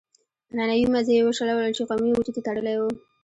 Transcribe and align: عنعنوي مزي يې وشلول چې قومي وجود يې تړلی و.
عنعنوي 0.53 0.85
مزي 0.93 1.13
يې 1.17 1.23
وشلول 1.25 1.75
چې 1.77 1.83
قومي 1.89 2.09
وجود 2.13 2.35
يې 2.37 2.45
تړلی 2.47 2.75
و. 2.77 2.81